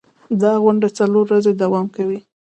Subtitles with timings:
[0.41, 2.19] دا غونډه څلور ورځې دوام کوي.